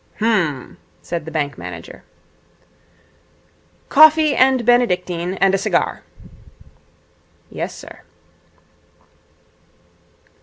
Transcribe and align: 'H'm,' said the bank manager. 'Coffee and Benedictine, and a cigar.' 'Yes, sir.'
'H'm,' 0.17 0.77
said 1.03 1.25
the 1.25 1.31
bank 1.31 1.59
manager. 1.59 2.03
'Coffee 3.89 4.35
and 4.35 4.65
Benedictine, 4.65 5.35
and 5.35 5.53
a 5.53 5.59
cigar.' 5.59 6.01
'Yes, 7.51 7.75
sir.' 7.75 8.01